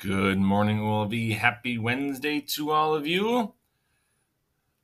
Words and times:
Good 0.00 0.38
morning, 0.38 0.78
OLV. 0.78 1.36
Happy 1.36 1.76
Wednesday 1.76 2.40
to 2.54 2.70
all 2.70 2.94
of 2.94 3.06
you. 3.06 3.52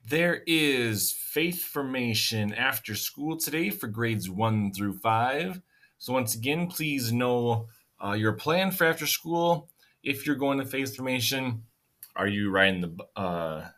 There 0.06 0.42
is 0.46 1.10
faith 1.10 1.64
formation 1.64 2.52
after 2.52 2.94
school 2.94 3.38
today 3.38 3.70
for 3.70 3.86
grades 3.86 4.28
one 4.28 4.74
through 4.74 4.98
five. 4.98 5.62
So, 5.96 6.12
once 6.12 6.34
again, 6.34 6.66
please 6.66 7.14
know 7.14 7.68
uh, 8.04 8.12
your 8.12 8.34
plan 8.34 8.70
for 8.72 8.84
after 8.84 9.06
school. 9.06 9.70
If 10.02 10.26
you're 10.26 10.36
going 10.36 10.58
to 10.58 10.66
faith 10.66 10.94
formation, 10.94 11.62
are 12.14 12.28
you 12.28 12.50
riding 12.50 12.82
the 12.82 13.04
uh, 13.18 13.68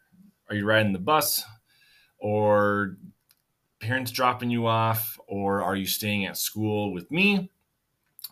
are 0.48 0.56
you 0.56 0.66
riding 0.66 0.92
the 0.92 0.98
bus, 0.98 1.44
or 2.18 2.96
parents 3.78 4.10
dropping 4.10 4.50
you 4.50 4.66
off, 4.66 5.20
or 5.28 5.62
are 5.62 5.76
you 5.76 5.86
staying 5.86 6.26
at 6.26 6.36
school 6.36 6.92
with 6.92 7.08
me? 7.12 7.52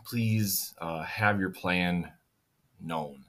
Please 0.05 0.75
uh, 0.81 1.05
have 1.05 1.39
your 1.39 1.51
plan 1.51 2.11
known. 2.81 3.25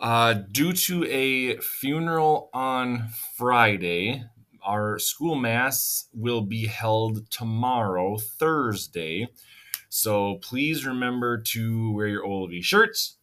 Uh, 0.00 0.34
due 0.34 0.72
to 0.72 1.04
a 1.06 1.56
funeral 1.58 2.50
on 2.52 3.08
Friday, 3.36 4.24
our 4.62 4.98
school 4.98 5.34
mass 5.34 6.08
will 6.12 6.40
be 6.40 6.66
held 6.66 7.30
tomorrow, 7.30 8.16
Thursday. 8.16 9.28
So 9.88 10.36
please 10.42 10.84
remember 10.84 11.38
to 11.38 11.92
wear 11.92 12.08
your 12.08 12.26
OLV 12.26 12.62
shirts. 12.64 13.18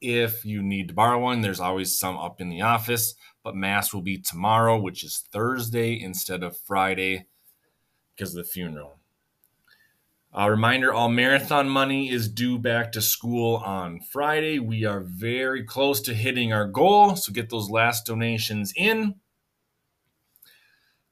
If 0.00 0.44
you 0.44 0.62
need 0.62 0.88
to 0.88 0.94
borrow 0.94 1.18
one, 1.18 1.40
there's 1.40 1.60
always 1.60 1.98
some 1.98 2.16
up 2.16 2.40
in 2.40 2.48
the 2.48 2.62
office, 2.62 3.14
but 3.42 3.56
mass 3.56 3.92
will 3.92 4.02
be 4.02 4.18
tomorrow, 4.18 4.78
which 4.78 5.04
is 5.04 5.24
Thursday 5.32 6.00
instead 6.00 6.42
of 6.42 6.56
Friday 6.56 7.26
because 8.14 8.34
of 8.34 8.44
the 8.44 8.50
funeral. 8.50 8.98
A 10.36 10.50
reminder 10.50 10.92
all 10.92 11.08
marathon 11.08 11.68
money 11.68 12.10
is 12.10 12.28
due 12.28 12.58
back 12.58 12.90
to 12.92 13.00
school 13.00 13.54
on 13.64 14.00
Friday. 14.00 14.58
We 14.58 14.84
are 14.84 14.98
very 14.98 15.62
close 15.62 16.00
to 16.00 16.12
hitting 16.12 16.52
our 16.52 16.66
goal, 16.66 17.14
so 17.14 17.32
get 17.32 17.50
those 17.50 17.70
last 17.70 18.04
donations 18.04 18.72
in. 18.74 19.14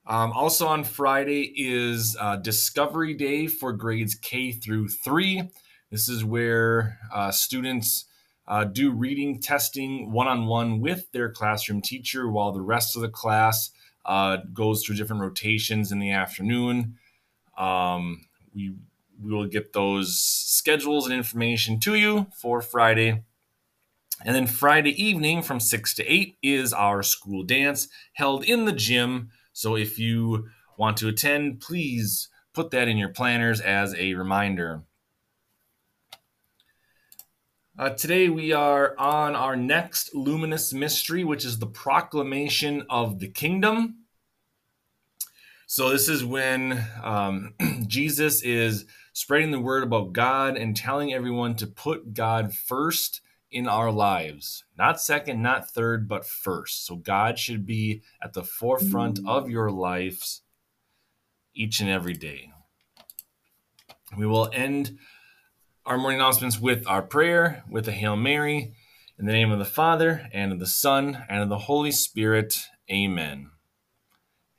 Um, 0.09 0.33
also 0.33 0.67
on 0.67 0.83
Friday 0.83 1.55
is 1.56 2.17
uh, 2.19 2.34
Discovery 2.34 3.15
Day 3.15 3.47
for 3.47 3.73
grades 3.73 4.17
K 4.17 4.50
through 4.50 4.89
3. 4.89 5.48
This 5.93 6.09
is 6.09 6.25
where 6.25 6.98
uh, 7.15 7.31
students 7.31 8.06
uh, 8.48 8.65
do 8.65 8.91
reading 8.91 9.41
testing 9.41 10.11
one 10.11 10.27
on 10.27 10.47
one 10.47 10.81
with 10.81 11.12
their 11.12 11.31
classroom 11.31 11.81
teacher 11.81 12.28
while 12.28 12.50
the 12.50 12.61
rest 12.61 12.97
of 12.97 13.03
the 13.03 13.09
class 13.09 13.70
uh, 14.05 14.39
goes 14.53 14.84
through 14.84 14.97
different 14.97 15.23
rotations 15.23 15.93
in 15.93 16.00
the 16.00 16.11
afternoon. 16.11 16.97
Um, 17.56 18.27
we 18.53 18.75
we 19.23 19.33
will 19.33 19.47
get 19.47 19.73
those 19.73 20.19
schedules 20.19 21.06
and 21.06 21.15
information 21.15 21.78
to 21.81 21.95
you 21.95 22.27
for 22.34 22.61
Friday. 22.61 23.23
And 24.25 24.34
then 24.34 24.47
Friday 24.47 25.03
evening 25.03 25.42
from 25.42 25.61
6 25.61 25.95
to 25.95 26.05
8 26.05 26.37
is 26.42 26.73
our 26.73 27.03
school 27.03 27.43
dance 27.43 27.89
held 28.15 28.45
in 28.45 28.65
the 28.65 28.73
gym. 28.73 29.31
So 29.53 29.77
if 29.77 29.98
you 29.98 30.48
want 30.77 30.97
to 30.98 31.09
attend, 31.09 31.61
please 31.61 32.28
put 32.53 32.70
that 32.70 32.89
in 32.89 32.97
your 32.97 33.09
planners 33.09 33.61
as 33.61 33.95
a 33.95 34.15
reminder. 34.15 34.83
Uh, 37.78 37.91
today 37.91 38.28
we 38.28 38.53
are 38.53 38.95
on 38.98 39.34
our 39.34 39.56
next 39.56 40.15
luminous 40.15 40.73
mystery, 40.73 41.25
which 41.25 41.45
is 41.45 41.59
the 41.59 41.67
proclamation 41.67 42.84
of 42.91 43.19
the 43.19 43.28
kingdom. 43.28 44.02
So 45.73 45.89
this 45.89 46.06
is 46.06 46.23
when 46.23 46.87
um, 47.03 47.55
Jesus 47.87 48.42
is 48.42 48.84
spreading 49.15 49.53
the 49.53 49.59
word 49.59 49.83
about 49.83 50.12
God 50.12 50.59
and 50.59 50.77
telling 50.77 51.15
everyone 51.15 51.56
to 51.56 51.67
put 51.67 52.12
God 52.12 52.53
first 52.53 53.23
in 53.51 53.67
our 53.67 53.91
lives. 53.91 54.65
Not 54.77 55.00
second, 55.00 55.41
not 55.41 55.70
third, 55.70 56.06
but 56.06 56.27
first. 56.27 56.84
So 56.84 56.97
God 56.97 57.39
should 57.39 57.65
be 57.65 58.03
at 58.23 58.34
the 58.34 58.43
forefront 58.43 59.20
of 59.27 59.49
your 59.49 59.71
lives 59.71 60.43
each 61.55 61.81
and 61.81 61.89
every 61.89 62.12
day. 62.12 62.50
We 64.15 64.27
will 64.27 64.50
end 64.53 64.99
our 65.87 65.97
morning 65.97 66.21
announcements 66.21 66.60
with 66.60 66.87
our 66.87 67.00
prayer, 67.00 67.65
with 67.66 67.89
a 67.89 67.93
Hail 67.93 68.16
Mary. 68.16 68.75
In 69.19 69.25
the 69.25 69.33
name 69.33 69.50
of 69.50 69.59
the 69.59 69.65
Father, 69.65 70.28
and 70.34 70.53
of 70.53 70.59
the 70.59 70.66
Son, 70.66 71.25
and 71.31 71.43
of 71.43 71.49
the 71.49 71.60
Holy 71.60 71.93
Spirit. 71.93 72.60
Amen. 72.91 73.53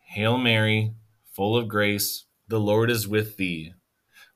Hail 0.07 0.39
Mary, 0.39 0.95
full 1.33 1.57
of 1.57 1.67
grace, 1.67 2.25
the 2.47 2.59
Lord 2.59 2.91
is 2.91 3.07
with 3.07 3.37
thee. 3.37 3.73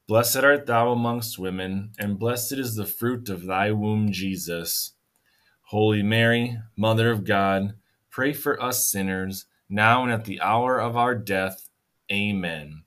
Blessed 0.08 0.38
art 0.38 0.66
thou 0.66 0.92
amongst 0.92 1.38
women, 1.38 1.92
and 2.00 2.18
blessed 2.18 2.54
is 2.54 2.76
the 2.76 2.86
fruit 2.86 3.30
of 3.30 3.46
thy 3.46 3.72
womb, 3.72 4.12
Jesus. 4.12 4.94
Holy 5.66 6.02
Mary, 6.02 6.58
Mother 6.76 7.12
of 7.12 7.26
God, 7.26 7.76
pray 8.10 8.34
for 8.34 8.62
us 8.62 8.88
sinners, 8.88 9.46
now 9.70 10.04
and 10.04 10.12
at 10.12 10.26
the 10.26 10.42
hour 10.42 10.80
of 10.80 10.96
our 10.96 11.14
death. 11.14 11.70
Amen. 12.12 12.84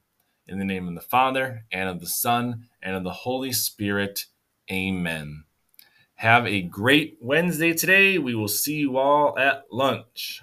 In 0.47 0.59
the 0.59 0.65
name 0.65 0.89
of 0.89 0.95
the 0.95 1.01
Father, 1.01 1.65
and 1.71 1.89
of 1.89 2.01
the 2.01 2.07
Son, 2.07 2.65
and 2.83 2.97
of 2.97 3.05
the 3.05 3.13
Holy 3.13 3.53
Spirit. 3.53 4.25
Amen. 4.73 5.45
Have 6.17 6.47
a 6.47 6.63
great 6.63 7.19
Wednesday 7.21 7.75
today. 7.75 8.19
We 8.19 8.35
will 8.35 8.49
see 8.49 8.77
you 8.77 8.97
all 8.97 9.39
at 9.39 9.65
lunch. 9.71 10.43